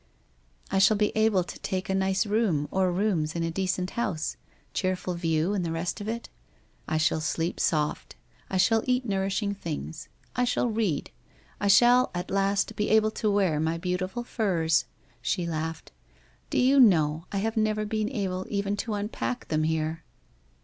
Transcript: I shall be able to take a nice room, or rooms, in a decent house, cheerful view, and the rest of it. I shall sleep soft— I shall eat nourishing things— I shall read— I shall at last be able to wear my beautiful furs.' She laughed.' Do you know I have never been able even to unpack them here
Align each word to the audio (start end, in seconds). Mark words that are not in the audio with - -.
I 0.71 0.79
shall 0.79 0.97
be 0.97 1.11
able 1.15 1.43
to 1.43 1.59
take 1.59 1.87
a 1.87 1.93
nice 1.93 2.25
room, 2.25 2.67
or 2.71 2.91
rooms, 2.91 3.35
in 3.35 3.43
a 3.43 3.51
decent 3.51 3.91
house, 3.91 4.35
cheerful 4.73 5.13
view, 5.13 5.53
and 5.53 5.63
the 5.63 5.71
rest 5.71 6.01
of 6.01 6.07
it. 6.07 6.27
I 6.87 6.97
shall 6.97 7.21
sleep 7.21 7.59
soft— 7.59 8.15
I 8.49 8.57
shall 8.57 8.81
eat 8.87 9.05
nourishing 9.05 9.53
things— 9.53 10.09
I 10.35 10.43
shall 10.43 10.67
read— 10.69 11.11
I 11.59 11.67
shall 11.67 12.09
at 12.15 12.31
last 12.31 12.75
be 12.75 12.89
able 12.89 13.11
to 13.11 13.29
wear 13.29 13.59
my 13.59 13.77
beautiful 13.77 14.23
furs.' 14.23 14.85
She 15.21 15.45
laughed.' 15.45 15.91
Do 16.49 16.57
you 16.57 16.79
know 16.79 17.27
I 17.31 17.37
have 17.37 17.55
never 17.55 17.85
been 17.85 18.09
able 18.09 18.47
even 18.49 18.75
to 18.77 18.95
unpack 18.95 19.49
them 19.49 19.61
here 19.65 20.03